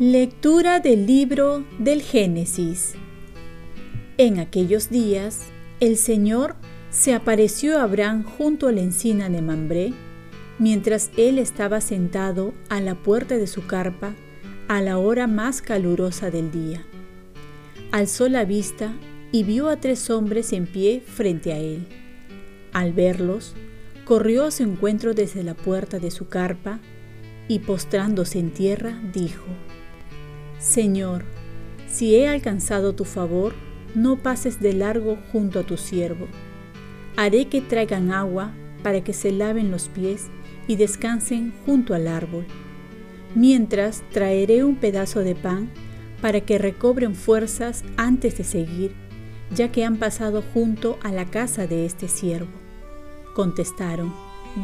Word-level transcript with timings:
Lectura 0.00 0.80
del 0.80 1.06
libro 1.06 1.62
del 1.78 2.02
Génesis. 2.02 2.94
En 4.18 4.40
aquellos 4.40 4.90
días, 4.90 5.42
el 5.78 5.96
Señor 5.96 6.56
se 6.90 7.14
apareció 7.14 7.78
a 7.78 7.84
Abraham 7.84 8.24
junto 8.24 8.66
a 8.66 8.72
la 8.72 8.80
encina 8.80 9.28
de 9.28 9.40
Mambré, 9.40 9.92
mientras 10.58 11.12
él 11.16 11.38
estaba 11.38 11.80
sentado 11.80 12.54
a 12.68 12.80
la 12.80 12.96
puerta 12.96 13.36
de 13.36 13.46
su 13.46 13.68
carpa 13.68 14.14
a 14.66 14.80
la 14.80 14.98
hora 14.98 15.28
más 15.28 15.62
calurosa 15.62 16.28
del 16.28 16.50
día. 16.50 16.84
Alzó 17.94 18.28
la 18.28 18.44
vista 18.44 18.92
y 19.30 19.44
vio 19.44 19.68
a 19.68 19.76
tres 19.76 20.10
hombres 20.10 20.52
en 20.52 20.66
pie 20.66 21.00
frente 21.00 21.52
a 21.52 21.58
él. 21.58 21.86
Al 22.72 22.92
verlos, 22.92 23.54
corrió 24.04 24.46
a 24.46 24.50
su 24.50 24.64
encuentro 24.64 25.14
desde 25.14 25.44
la 25.44 25.54
puerta 25.54 26.00
de 26.00 26.10
su 26.10 26.26
carpa 26.26 26.80
y 27.46 27.60
postrándose 27.60 28.40
en 28.40 28.50
tierra, 28.50 29.00
dijo, 29.12 29.44
Señor, 30.58 31.24
si 31.86 32.16
he 32.16 32.26
alcanzado 32.26 32.96
tu 32.96 33.04
favor, 33.04 33.54
no 33.94 34.20
pases 34.20 34.58
de 34.58 34.72
largo 34.72 35.16
junto 35.30 35.60
a 35.60 35.62
tu 35.62 35.76
siervo. 35.76 36.26
Haré 37.14 37.46
que 37.46 37.60
traigan 37.60 38.10
agua 38.10 38.50
para 38.82 39.04
que 39.04 39.12
se 39.12 39.30
laven 39.30 39.70
los 39.70 39.88
pies 39.88 40.30
y 40.66 40.74
descansen 40.74 41.54
junto 41.64 41.94
al 41.94 42.08
árbol. 42.08 42.44
Mientras 43.36 44.02
traeré 44.10 44.64
un 44.64 44.74
pedazo 44.74 45.20
de 45.20 45.36
pan 45.36 45.70
para 46.24 46.40
que 46.40 46.56
recobren 46.56 47.14
fuerzas 47.14 47.84
antes 47.98 48.38
de 48.38 48.44
seguir, 48.44 48.94
ya 49.54 49.70
que 49.70 49.84
han 49.84 49.98
pasado 49.98 50.42
junto 50.54 50.98
a 51.02 51.12
la 51.12 51.26
casa 51.26 51.66
de 51.66 51.84
este 51.84 52.08
siervo. 52.08 52.48
Contestaron, 53.34 54.10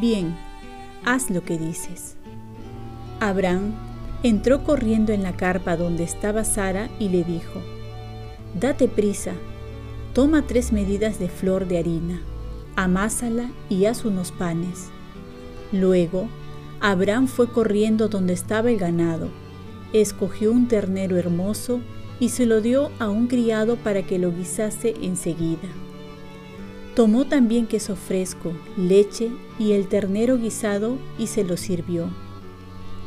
bien, 0.01 0.35
haz 1.05 1.29
lo 1.29 1.43
que 1.43 1.59
dices. 1.59 2.15
Abraham 3.19 3.75
entró 4.23 4.63
corriendo 4.63 5.13
en 5.13 5.21
la 5.21 5.37
carpa 5.37 5.77
donde 5.77 6.03
estaba 6.03 6.45
Sara 6.45 6.89
y 6.97 7.09
le 7.09 7.23
dijo, 7.23 7.61
Date 8.59 8.87
prisa, 8.87 9.33
toma 10.15 10.47
tres 10.47 10.71
medidas 10.71 11.19
de 11.19 11.29
flor 11.29 11.67
de 11.67 11.77
harina, 11.77 12.23
amásala 12.75 13.51
y 13.69 13.85
haz 13.85 14.03
unos 14.03 14.31
panes. 14.31 14.89
Luego, 15.71 16.27
Abraham 16.79 17.27
fue 17.27 17.51
corriendo 17.51 18.07
donde 18.07 18.33
estaba 18.33 18.71
el 18.71 18.79
ganado, 18.79 19.29
escogió 19.93 20.51
un 20.51 20.67
ternero 20.67 21.17
hermoso 21.17 21.81
y 22.19 22.29
se 22.29 22.45
lo 22.45 22.61
dio 22.61 22.91
a 22.99 23.09
un 23.09 23.27
criado 23.27 23.77
para 23.77 24.03
que 24.03 24.19
lo 24.19 24.31
guisase 24.31 24.93
enseguida. 25.01 25.69
Tomó 26.95 27.25
también 27.25 27.67
queso 27.67 27.95
fresco, 27.95 28.51
leche 28.77 29.31
y 29.57 29.71
el 29.71 29.87
ternero 29.87 30.37
guisado 30.37 30.97
y 31.17 31.27
se 31.27 31.43
lo 31.43 31.57
sirvió. 31.57 32.09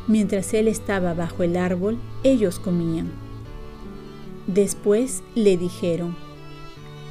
Mientras 0.07 0.53
él 0.55 0.69
estaba 0.69 1.15
bajo 1.15 1.43
el 1.43 1.57
árbol, 1.57 1.99
ellos 2.23 2.59
comían. 2.59 3.13
Después 4.47 5.23
le 5.35 5.57
dijeron, 5.57 6.17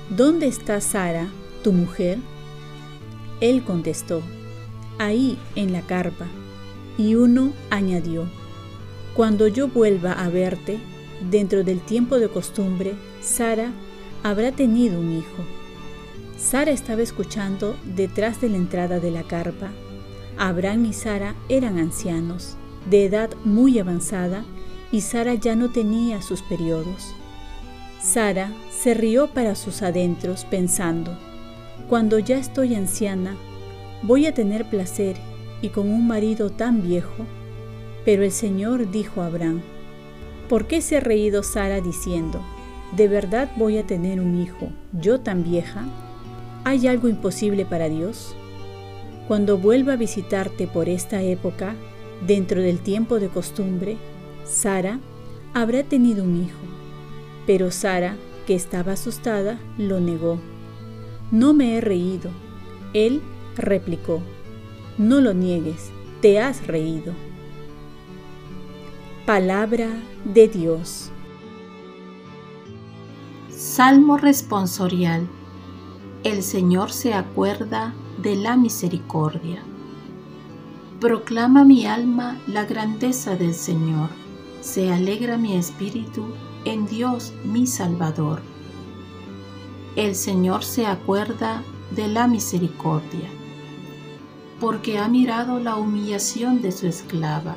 ¿Dónde 0.09 0.47
está 0.47 0.81
Sara, 0.81 1.27
tu 1.63 1.71
mujer? 1.71 2.17
Él 3.39 3.63
contestó, 3.63 4.21
ahí 4.99 5.37
en 5.55 5.71
la 5.73 5.81
carpa. 5.81 6.27
Y 6.97 7.15
uno 7.15 7.53
añadió, 7.69 8.27
Cuando 9.15 9.47
yo 9.47 9.67
vuelva 9.67 10.13
a 10.13 10.29
verte, 10.29 10.79
dentro 11.29 11.63
del 11.63 11.81
tiempo 11.81 12.17
de 12.17 12.29
costumbre, 12.29 12.95
Sara 13.21 13.71
habrá 14.23 14.51
tenido 14.51 14.99
un 14.99 15.11
hijo. 15.17 15.43
Sara 16.37 16.71
estaba 16.71 17.03
escuchando 17.03 17.75
detrás 17.95 18.41
de 18.41 18.49
la 18.49 18.57
entrada 18.57 18.99
de 18.99 19.11
la 19.11 19.23
carpa. 19.23 19.71
Abraham 20.37 20.85
y 20.85 20.93
Sara 20.93 21.35
eran 21.47 21.77
ancianos 21.77 22.57
de 22.89 23.05
edad 23.05 23.29
muy 23.45 23.77
avanzada 23.79 24.43
y 24.91 25.01
Sara 25.01 25.35
ya 25.35 25.55
no 25.55 25.71
tenía 25.71 26.21
sus 26.21 26.41
periodos. 26.41 27.13
Sara 28.01 28.51
se 28.71 28.93
rió 28.93 29.27
para 29.27 29.55
sus 29.55 29.81
adentros 29.81 30.43
pensando, 30.45 31.17
cuando 31.87 32.19
ya 32.19 32.37
estoy 32.37 32.75
anciana, 32.75 33.35
voy 34.01 34.25
a 34.25 34.33
tener 34.33 34.69
placer 34.69 35.15
y 35.61 35.69
con 35.69 35.89
un 35.89 36.07
marido 36.07 36.49
tan 36.49 36.81
viejo. 36.81 37.25
Pero 38.05 38.23
el 38.23 38.31
Señor 38.31 38.91
dijo 38.91 39.21
a 39.21 39.27
Abraham, 39.27 39.61
¿por 40.49 40.67
qué 40.67 40.81
se 40.81 40.97
ha 40.97 40.99
reído 40.99 41.43
Sara 41.43 41.81
diciendo, 41.81 42.41
¿de 42.95 43.07
verdad 43.07 43.51
voy 43.57 43.77
a 43.77 43.87
tener 43.87 44.19
un 44.19 44.41
hijo, 44.41 44.69
yo 44.91 45.19
tan 45.19 45.43
vieja? 45.43 45.85
¿Hay 46.63 46.87
algo 46.87 47.07
imposible 47.07 47.65
para 47.65 47.89
Dios? 47.89 48.35
Cuando 49.27 49.57
vuelva 49.57 49.93
a 49.93 49.97
visitarte 49.97 50.67
por 50.67 50.89
esta 50.89 51.21
época, 51.21 51.75
Dentro 52.25 52.61
del 52.61 52.79
tiempo 52.79 53.19
de 53.19 53.27
costumbre, 53.27 53.97
Sara 54.45 55.01
habrá 55.53 55.83
tenido 55.83 56.23
un 56.23 56.41
hijo, 56.41 56.61
pero 57.45 57.69
Sara, 57.69 58.15
que 58.47 58.55
estaba 58.55 58.93
asustada, 58.93 59.59
lo 59.77 59.99
negó. 59.99 60.39
No 61.31 61.53
me 61.53 61.75
he 61.75 61.81
reído. 61.81 62.31
Él 62.93 63.21
replicó, 63.57 64.21
no 64.97 65.19
lo 65.19 65.33
niegues, 65.33 65.91
te 66.21 66.39
has 66.39 66.65
reído. 66.65 67.13
Palabra 69.25 69.87
de 70.25 70.49
Dios. 70.49 71.09
Salmo 73.49 74.17
responsorial. 74.17 75.29
El 76.25 76.43
Señor 76.43 76.91
se 76.91 77.13
acuerda 77.13 77.93
de 78.21 78.35
la 78.35 78.57
misericordia. 78.57 79.63
Proclama 80.99 81.63
mi 81.63 81.85
alma 81.85 82.37
la 82.47 82.65
grandeza 82.65 83.37
del 83.37 83.53
Señor. 83.53 84.09
Se 84.59 84.91
alegra 84.91 85.37
mi 85.37 85.55
espíritu 85.55 86.25
en 86.65 86.85
Dios 86.85 87.31
mi 87.45 87.65
Salvador. 87.65 88.41
El 89.95 90.15
Señor 90.15 90.65
se 90.65 90.85
acuerda 90.85 91.63
de 91.95 92.09
la 92.09 92.27
misericordia, 92.27 93.29
porque 94.59 94.97
ha 94.97 95.07
mirado 95.07 95.61
la 95.61 95.77
humillación 95.77 96.61
de 96.61 96.73
su 96.73 96.87
esclava. 96.87 97.55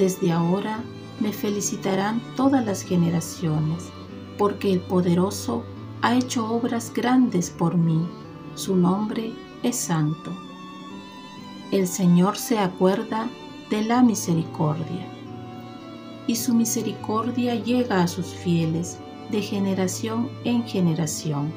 Desde 0.00 0.32
ahora 0.32 0.82
me 1.20 1.32
felicitarán 1.32 2.20
todas 2.34 2.64
las 2.64 2.82
generaciones, 2.82 3.90
porque 4.36 4.72
el 4.72 4.80
poderoso 4.80 5.62
ha 6.02 6.16
hecho 6.16 6.50
obras 6.50 6.92
grandes 6.92 7.50
por 7.50 7.76
mí. 7.76 8.08
Su 8.54 8.74
nombre 8.74 9.32
es 9.62 9.76
santo 9.76 10.32
el 11.70 11.86
Señor 11.86 12.36
se 12.36 12.58
acuerda 12.58 13.28
de 13.70 13.84
la 13.84 14.02
misericordia. 14.02 15.06
Y 16.26 16.34
su 16.34 16.52
misericordia 16.52 17.54
llega 17.54 18.02
a 18.02 18.08
sus 18.08 18.26
fieles 18.26 18.98
de 19.30 19.40
generación 19.40 20.28
en 20.44 20.64
generación. 20.64 21.52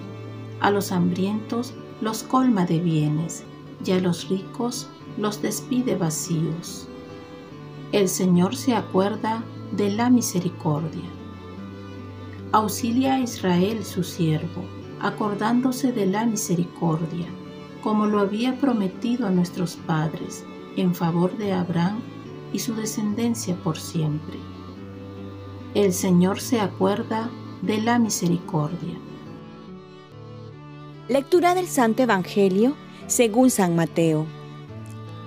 A 0.60 0.70
los 0.70 0.92
hambrientos 0.92 1.74
los 2.00 2.22
colma 2.22 2.66
de 2.66 2.80
bienes 2.80 3.44
y 3.84 3.92
a 3.92 4.00
los 4.00 4.30
ricos 4.30 4.88
los 5.18 5.42
despide 5.42 5.96
vacíos. 5.96 6.88
El 7.94 8.10
Señor 8.10 8.56
se 8.56 8.74
acuerda 8.74 9.44
de 9.72 9.92
la 9.92 10.10
misericordia. 10.10 11.10
Auxilia 12.52 13.14
a 13.14 13.20
Israel 13.20 13.86
su 13.86 14.04
siervo, 14.04 14.66
acordándose 15.00 15.92
de 15.92 16.08
la 16.08 16.26
misericordia 16.26 17.28
como 17.84 18.08
lo 18.08 18.20
había 18.20 18.58
prometido 18.58 19.28
a 19.28 19.30
nuestros 19.30 19.76
padres, 19.76 20.44
en 20.76 20.96
favor 20.96 21.38
de 21.38 21.52
Abraham 21.52 22.00
y 22.52 22.60
su 22.60 22.74
descendencia 22.74 23.56
por 23.58 23.78
siempre. 23.78 24.40
El 25.76 25.94
Señor 25.94 26.40
se 26.40 26.62
acuerda 26.62 27.30
de 27.62 27.80
la 27.80 28.00
misericordia. 28.00 28.98
Lectura 31.10 31.54
del 31.54 31.68
Santo 31.68 32.02
Evangelio 32.02 32.76
según 33.06 33.52
San 33.52 33.76
Mateo. 33.76 34.26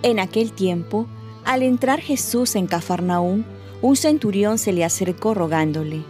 En 0.03 0.19
aquel 0.19 0.53
tiempo, 0.53 1.07
al 1.47 1.63
entrar 1.63 2.01
Jesús 2.01 2.57
en 2.57 2.67
Cafarnaúm, 2.67 3.45
un 3.81 3.97
centurión 3.97 4.59
se 4.59 4.73
le 4.73 4.85
acercó 4.85 5.33
rogándole, 5.33 6.03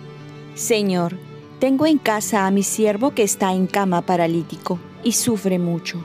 Señor, 0.55 1.19
tengo 1.61 1.87
en 1.87 1.99
casa 1.99 2.47
a 2.47 2.50
mi 2.50 2.62
siervo 2.62 3.11
que 3.11 3.23
está 3.23 3.53
en 3.53 3.67
cama 3.67 4.00
paralítico 4.03 4.79
y 5.05 5.12
sufre 5.12 5.59
mucho. 5.59 6.03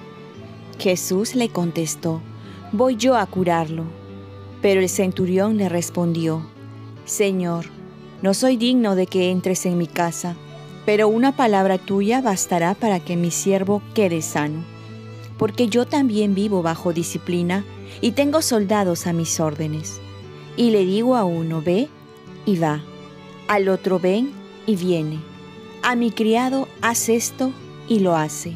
Jesús 0.78 1.34
le 1.36 1.48
contestó, 1.48 2.22
voy 2.74 2.98
yo 2.98 3.16
a 3.16 3.26
curarlo. 3.26 3.86
Pero 4.62 4.82
el 4.82 4.90
centurión 4.90 5.58
le 5.58 5.70
respondió, 5.70 6.46
Señor, 7.06 7.66
no 8.22 8.34
soy 8.34 8.58
digno 8.58 8.96
de 8.96 9.08
que 9.08 9.32
entres 9.32 9.66
en 9.66 9.78
mi 9.78 9.88
casa, 9.88 10.36
pero 10.86 11.08
una 11.08 11.36
palabra 11.36 11.78
tuya 11.78 12.22
bastará 12.22 12.76
para 12.76 13.00
que 13.00 13.16
mi 13.16 13.32
siervo 13.32 13.82
quede 13.96 14.22
sano, 14.22 14.64
porque 15.38 15.68
yo 15.68 15.86
también 15.86 16.36
vivo 16.36 16.62
bajo 16.62 16.94
disciplina 16.94 17.64
y 18.00 18.12
tengo 18.12 18.42
soldados 18.42 19.08
a 19.08 19.14
mis 19.14 19.40
órdenes. 19.40 20.00
Y 20.56 20.72
le 20.72 20.86
digo 20.86 21.16
a 21.16 21.24
uno, 21.24 21.62
ve 21.62 21.90
y 22.46 22.58
va, 22.58 22.82
al 23.48 23.68
otro 23.70 24.00
ven 24.00 24.32
y 24.66 24.76
viene. 24.76 25.20
A 25.84 25.96
mi 25.96 26.12
criado, 26.12 26.68
haz 26.82 27.10
esto 27.10 27.52
y 27.88 28.00
lo 28.00 28.16
hace. 28.16 28.56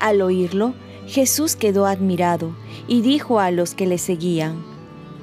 Al 0.00 0.22
oírlo, 0.22 0.74
Jesús 1.06 1.56
quedó 1.56 1.86
admirado 1.86 2.54
y 2.88 3.02
dijo 3.02 3.38
a 3.38 3.50
los 3.50 3.74
que 3.74 3.86
le 3.86 3.98
seguían, 3.98 4.64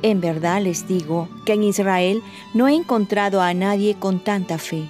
En 0.01 0.21
verdad 0.21 0.61
les 0.61 0.87
digo 0.87 1.27
que 1.45 1.53
en 1.53 1.63
Israel 1.63 2.21
no 2.53 2.67
he 2.67 2.75
encontrado 2.75 3.41
a 3.41 3.53
nadie 3.53 3.95
con 3.95 4.23
tanta 4.23 4.57
fe. 4.57 4.87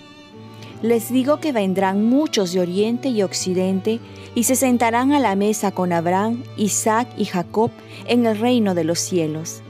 Les 0.81 1.11
digo 1.11 1.41
que 1.41 1.51
vendrán 1.51 2.05
muchos 2.05 2.53
de 2.53 2.61
oriente 2.61 3.09
y 3.09 3.21
occidente 3.21 3.99
y 4.33 4.43
se 4.43 4.55
sentarán 4.55 5.11
a 5.11 5.19
la 5.19 5.35
mesa 5.35 5.71
con 5.71 5.91
Abraham, 5.91 6.43
Isaac 6.55 7.09
y 7.17 7.25
Jacob 7.25 7.71
en 8.07 8.25
el 8.25 8.37
reino 8.37 8.75
de 8.75 8.85
los 8.85 8.99
cielos. 8.99 9.61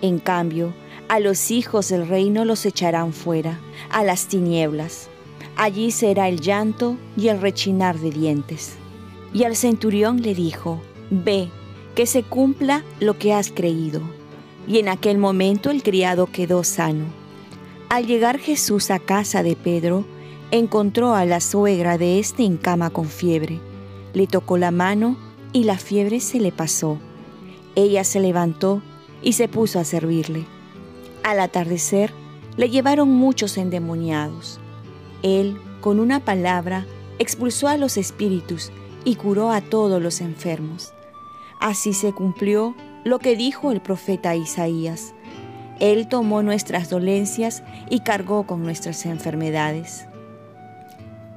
En 0.00 0.18
cambio, 0.18 0.72
a 1.08 1.20
los 1.20 1.50
hijos 1.50 1.90
del 1.90 2.08
reino 2.08 2.44
los 2.46 2.64
echarán 2.64 3.12
fuera, 3.12 3.60
a 3.90 4.02
las 4.02 4.28
tinieblas. 4.28 5.08
Allí 5.56 5.90
será 5.90 6.28
el 6.28 6.40
llanto 6.40 6.96
y 7.16 7.28
el 7.28 7.40
rechinar 7.40 7.98
de 7.98 8.10
dientes. 8.10 8.76
Y 9.34 9.44
al 9.44 9.56
centurión 9.56 10.22
le 10.22 10.34
dijo, 10.34 10.80
Ve, 11.10 11.50
que 11.94 12.06
se 12.06 12.22
cumpla 12.22 12.82
lo 12.98 13.18
que 13.18 13.34
has 13.34 13.50
creído. 13.50 14.00
Y 14.66 14.78
en 14.78 14.88
aquel 14.88 15.18
momento 15.18 15.70
el 15.70 15.82
criado 15.82 16.26
quedó 16.26 16.64
sano. 16.64 17.04
Al 17.88 18.06
llegar 18.06 18.38
Jesús 18.38 18.90
a 18.90 18.98
casa 18.98 19.42
de 19.42 19.54
Pedro, 19.54 20.04
encontró 20.50 21.14
a 21.14 21.24
la 21.24 21.40
suegra 21.40 21.98
de 21.98 22.18
éste 22.18 22.44
en 22.44 22.56
cama 22.56 22.90
con 22.90 23.06
fiebre. 23.06 23.60
Le 24.12 24.26
tocó 24.26 24.58
la 24.58 24.70
mano 24.70 25.16
y 25.52 25.64
la 25.64 25.78
fiebre 25.78 26.20
se 26.20 26.40
le 26.40 26.52
pasó. 26.52 26.98
Ella 27.74 28.04
se 28.04 28.20
levantó 28.20 28.82
y 29.22 29.32
se 29.32 29.48
puso 29.48 29.78
a 29.78 29.84
servirle. 29.84 30.46
Al 31.22 31.40
atardecer, 31.40 32.12
le 32.56 32.70
llevaron 32.70 33.08
muchos 33.10 33.58
endemoniados. 33.58 34.60
Él, 35.22 35.58
con 35.80 36.00
una 36.00 36.20
palabra, 36.20 36.86
expulsó 37.18 37.68
a 37.68 37.76
los 37.76 37.96
espíritus 37.96 38.70
y 39.04 39.16
curó 39.16 39.50
a 39.50 39.60
todos 39.60 40.00
los 40.00 40.20
enfermos. 40.20 40.92
Así 41.60 41.92
se 41.92 42.12
cumplió 42.12 42.74
lo 43.04 43.18
que 43.18 43.36
dijo 43.36 43.72
el 43.72 43.80
profeta 43.80 44.36
Isaías. 44.36 45.14
Él 45.80 46.08
tomó 46.08 46.42
nuestras 46.42 46.88
dolencias 46.88 47.62
y 47.90 48.00
cargó 48.00 48.46
con 48.46 48.62
nuestras 48.62 49.04
enfermedades. 49.06 50.06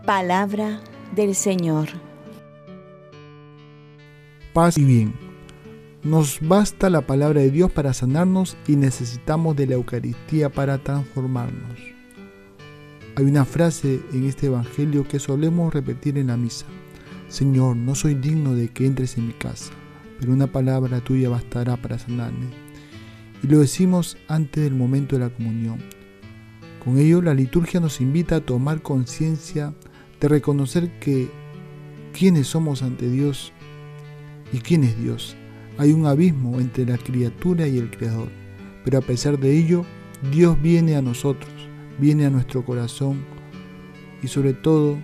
Palabra 0.06 0.80
del 1.16 1.36
Señor. 1.36 1.90
Paz 4.54 4.78
y 4.78 4.86
bien. 4.86 5.14
Nos 6.04 6.40
basta 6.42 6.90
la 6.90 7.02
palabra 7.02 7.42
de 7.42 7.52
Dios 7.52 7.72
para 7.72 7.94
sanarnos 7.94 8.58
y 8.66 8.78
necesitamos 8.78 9.56
de 9.56 9.68
la 9.68 9.76
Eucaristía 9.76 10.50
para 10.50 10.78
transformarnos. 10.78 11.78
Hay 13.16 13.26
una 13.26 13.46
frase 13.46 14.00
en 14.14 14.26
este 14.26 14.48
Evangelio 14.48 15.06
que 15.08 15.20
solemos 15.20 15.74
repetir 15.74 16.18
en 16.18 16.28
la 16.28 16.38
misa. 16.38 16.66
Señor, 17.28 17.76
no 17.76 17.94
soy 17.94 18.16
digno 18.16 18.56
de 18.56 18.70
que 18.70 18.86
entres 18.86 19.18
en 19.18 19.28
mi 19.28 19.34
casa, 19.34 19.74
pero 20.20 20.32
una 20.32 20.48
palabra 20.48 21.02
tuya 21.02 21.30
bastará 21.30 21.76
para 21.78 22.00
sanarme. 22.00 22.48
Y 23.44 23.48
lo 23.48 23.60
decimos 23.60 24.18
antes 24.28 24.64
del 24.64 24.76
momento 24.76 25.18
de 25.18 25.26
la 25.26 25.30
comunión. 25.30 25.80
Con 26.84 26.98
ello 26.98 27.22
la 27.22 27.34
liturgia 27.34 27.82
nos 27.82 28.00
invita 28.00 28.38
a 28.38 28.42
tomar 28.42 28.82
conciencia 28.82 29.74
de 30.20 30.28
reconocer 30.28 30.92
que 31.00 31.30
quiénes 32.14 32.48
somos 32.48 32.82
ante 32.82 33.10
Dios 33.10 33.54
y 34.52 34.60
quién 34.60 34.84
es 34.84 35.02
Dios. 35.02 35.36
Hay 35.78 35.94
un 35.94 36.06
abismo 36.06 36.60
entre 36.60 36.86
la 36.86 36.98
criatura 36.98 37.68
y 37.68 37.78
el 37.78 37.90
Creador, 37.90 38.30
pero 38.84 38.98
a 38.98 39.02
pesar 39.02 39.40
de 39.40 39.58
ello, 39.58 39.86
Dios 40.32 40.62
viene 40.62 40.96
a 40.96 41.02
nosotros, 41.02 41.52
viene 42.00 42.26
a 42.26 42.30
nuestro 42.30 42.66
corazón 42.66 43.24
y 44.22 44.28
sobre 44.28 44.54
todo 44.54 44.98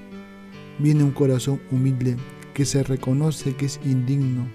viene 0.79 1.03
un 1.03 1.11
corazón 1.11 1.61
humilde 1.71 2.17
que 2.53 2.65
se 2.65 2.83
reconoce 2.83 3.55
que 3.55 3.65
es 3.67 3.79
indigno, 3.85 4.47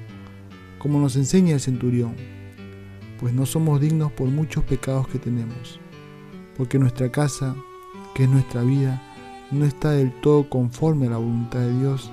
como 0.79 1.01
nos 1.01 1.17
enseña 1.17 1.55
el 1.55 1.61
centurión, 1.61 2.15
pues 3.19 3.33
no 3.33 3.47
somos 3.47 3.81
dignos 3.81 4.13
por 4.13 4.29
muchos 4.29 4.65
pecados 4.65 5.09
que 5.09 5.19
tenemos, 5.19 5.81
porque 6.57 6.79
nuestra 6.79 7.11
casa, 7.11 7.55
que 8.15 8.25
es 8.25 8.31
nuestra 8.31 8.63
vida, 8.63 9.03
no 9.51 9.65
está 9.65 9.91
del 9.91 10.13
todo 10.21 10.49
conforme 10.49 11.07
a 11.07 11.11
la 11.11 11.17
voluntad 11.17 11.61
de 11.61 11.79
Dios, 11.79 12.11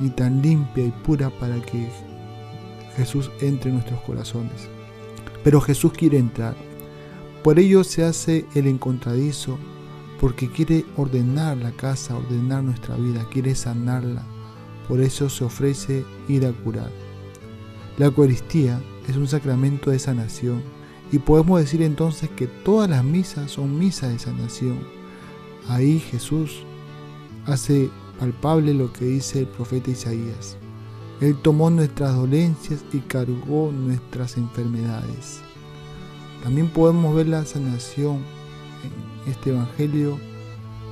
ni 0.00 0.10
tan 0.10 0.42
limpia 0.42 0.84
y 0.84 0.90
pura 0.90 1.30
para 1.30 1.60
que 1.60 1.88
Jesús 2.96 3.30
entre 3.40 3.70
en 3.70 3.76
nuestros 3.76 4.00
corazones. 4.02 4.68
Pero 5.44 5.60
Jesús 5.60 5.92
quiere 5.92 6.18
entrar. 6.18 6.56
Por 7.42 7.58
ello 7.58 7.84
se 7.84 8.04
hace 8.04 8.44
el 8.54 8.66
encontradizo, 8.66 9.58
porque 10.20 10.50
quiere 10.50 10.84
ordenar 10.96 11.56
la 11.56 11.70
casa, 11.70 12.16
ordenar 12.16 12.64
nuestra 12.64 12.96
vida, 12.96 13.26
quiere 13.30 13.54
sanarla. 13.54 14.24
Por 14.88 15.00
eso 15.00 15.28
se 15.28 15.44
ofrece 15.44 16.04
ir 16.28 16.44
a 16.44 16.52
curar. 16.52 16.90
La 17.98 18.06
Eucaristía 18.06 18.80
es 19.08 19.16
un 19.16 19.28
sacramento 19.28 19.90
de 19.90 19.98
sanación 19.98 20.62
y 21.10 21.18
podemos 21.18 21.60
decir 21.60 21.82
entonces 21.82 22.28
que 22.30 22.46
todas 22.46 22.90
las 22.90 23.04
misas 23.04 23.50
son 23.50 23.78
misas 23.78 24.12
de 24.12 24.18
sanación. 24.18 24.97
Ahí 25.68 26.00
Jesús 26.00 26.62
hace 27.46 27.90
palpable 28.18 28.72
lo 28.74 28.92
que 28.92 29.04
dice 29.04 29.40
el 29.40 29.46
profeta 29.46 29.90
Isaías. 29.90 30.56
Él 31.20 31.36
tomó 31.42 31.68
nuestras 31.68 32.14
dolencias 32.14 32.84
y 32.92 32.98
cargó 33.00 33.70
nuestras 33.72 34.36
enfermedades. 34.36 35.40
También 36.42 36.68
podemos 36.68 37.14
ver 37.14 37.28
la 37.28 37.44
sanación 37.44 38.16
en 38.84 39.30
este 39.30 39.50
Evangelio 39.50 40.18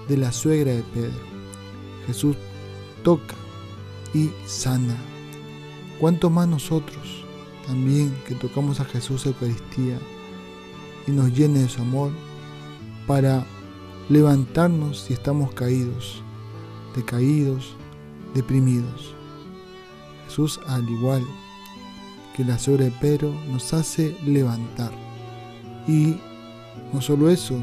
de 0.08 0.17
la 0.19 0.32
suegra 0.32 0.73
de 0.73 0.82
Pedro. 0.82 1.25
Jesús 2.06 2.37
toca 3.02 3.34
y 4.12 4.31
sana. 4.46 4.96
¿Cuánto 6.00 6.28
más 6.28 6.49
nosotros 6.49 7.25
también 7.67 8.14
que 8.26 8.34
tocamos 8.34 8.81
a 8.81 8.84
Jesús 8.84 9.26
Eucaristía 9.26 9.99
y 11.06 11.11
nos 11.11 11.32
llene 11.32 11.61
de 11.61 11.69
su 11.69 11.81
amor 11.81 12.11
para 13.06 13.46
levantarnos 14.08 15.00
si 15.00 15.14
estamos 15.14 15.52
caídos, 15.52 16.22
decaídos, 16.94 17.76
deprimidos? 18.34 19.14
Jesús, 20.26 20.60
al 20.66 20.88
igual 20.88 21.24
que 22.36 22.44
la 22.44 22.58
suegra 22.58 22.84
de 22.84 22.90
Pedro, 22.92 23.32
nos 23.50 23.72
hace 23.72 24.16
levantar. 24.24 24.92
Y 25.88 26.16
no 26.92 27.00
solo 27.00 27.30
eso, 27.30 27.58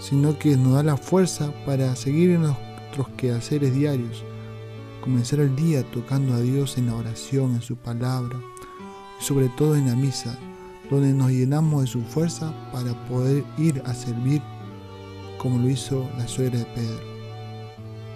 sino 0.00 0.38
que 0.38 0.56
nos 0.56 0.74
da 0.74 0.82
la 0.82 0.96
fuerza 0.96 1.52
para 1.64 1.94
seguir 1.94 2.30
en 2.30 2.42
nuestros 2.42 3.08
quehaceres 3.16 3.74
diarios, 3.74 4.24
comenzar 5.00 5.40
el 5.40 5.54
día 5.54 5.84
tocando 5.92 6.34
a 6.34 6.40
Dios 6.40 6.76
en 6.76 6.86
la 6.86 6.96
oración, 6.96 7.54
en 7.54 7.62
su 7.62 7.76
palabra 7.76 8.36
y 9.20 9.24
sobre 9.24 9.48
todo 9.50 9.76
en 9.76 9.86
la 9.86 9.94
misa, 9.94 10.36
donde 10.90 11.12
nos 11.12 11.30
llenamos 11.30 11.82
de 11.82 11.86
su 11.86 12.02
fuerza 12.02 12.52
para 12.72 12.92
poder 13.06 13.44
ir 13.56 13.80
a 13.86 13.94
servir 13.94 14.42
como 15.42 15.58
lo 15.58 15.68
hizo 15.68 16.08
la 16.16 16.28
suegra 16.28 16.60
de 16.60 16.66
Pedro. 16.66 17.00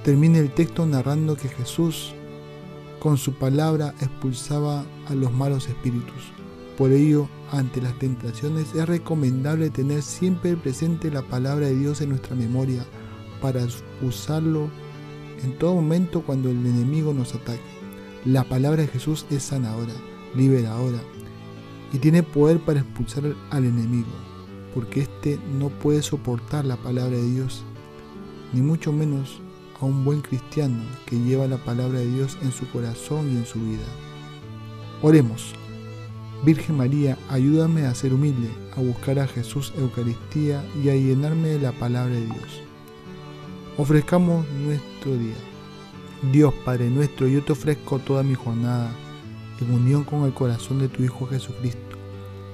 Termina 0.05 0.39
el 0.39 0.55
texto 0.55 0.87
narrando 0.87 1.37
que 1.37 1.49
Jesús 1.49 2.15
con 3.01 3.17
su 3.17 3.35
palabra 3.35 3.93
expulsaba 4.01 4.85
a 5.09 5.15
los 5.15 5.33
malos 5.33 5.67
espíritus. 5.69 6.31
Por 6.79 6.93
ello, 6.93 7.29
ante 7.51 7.83
las 7.83 7.99
tentaciones 7.99 8.73
es 8.77 8.87
recomendable 8.87 9.71
tener 9.71 10.03
siempre 10.03 10.57
presente 10.57 11.11
la 11.11 11.23
palabra 11.23 11.67
de 11.67 11.77
Dios 11.77 12.01
en 12.01 12.11
nuestra 12.11 12.37
memoria 12.37 12.87
para 13.43 13.67
usarlo 14.03 14.71
en 15.43 15.59
todo 15.59 15.75
momento 15.75 16.23
cuando 16.23 16.49
el 16.49 16.65
enemigo 16.65 17.13
nos 17.13 17.35
ataque. 17.35 17.61
La 18.25 18.45
palabra 18.45 18.83
de 18.83 18.89
Jesús 18.89 19.27
es 19.31 19.43
sanadora, 19.43 19.95
liberadora 20.35 21.01
y 21.93 21.99
tiene 21.99 22.23
poder 22.23 22.61
para 22.61 22.81
expulsar 22.81 23.35
al 23.51 23.65
enemigo, 23.65 24.09
porque 24.77 25.01
éste 25.01 25.41
no 25.59 25.71
puede 25.71 26.03
soportar 26.03 26.67
la 26.67 26.77
palabra 26.77 27.17
de 27.17 27.31
Dios, 27.31 27.65
ni 28.53 28.61
mucho 28.61 28.93
menos 28.93 29.41
a 29.81 29.87
un 29.87 30.05
buen 30.05 30.21
cristiano 30.21 30.85
que 31.07 31.19
lleva 31.19 31.47
la 31.47 31.57
palabra 31.57 32.01
de 32.01 32.13
Dios 32.13 32.37
en 32.43 32.53
su 32.53 32.71
corazón 32.71 33.33
y 33.33 33.37
en 33.39 33.47
su 33.47 33.59
vida. 33.59 33.87
Oremos. 35.01 35.55
Virgen 36.45 36.77
María, 36.77 37.17
ayúdame 37.31 37.87
a 37.87 37.95
ser 37.95 38.13
humilde, 38.13 38.51
a 38.77 38.83
buscar 38.83 39.19
a 39.19 39.27
Jesús 39.27 39.73
Eucaristía 39.79 40.63
y 40.85 40.91
a 40.91 40.95
llenarme 40.95 41.49
de 41.49 41.61
la 41.61 41.73
palabra 41.73 42.15
de 42.15 42.27
Dios. 42.27 42.61
Ofrezcamos 43.79 44.47
nuestro 44.63 45.17
día. 45.17 45.37
Dios 46.33 46.53
Padre 46.67 46.91
nuestro, 46.91 47.27
yo 47.27 47.43
te 47.43 47.53
ofrezco 47.53 47.99
toda 47.99 48.23
mi 48.23 48.35
jornada 48.35 48.91
en 49.59 49.73
unión 49.73 50.05
con 50.05 50.25
el 50.25 50.35
corazón 50.35 50.81
de 50.81 50.89
tu 50.89 51.03
Hijo 51.03 51.27
Jesucristo, 51.27 51.96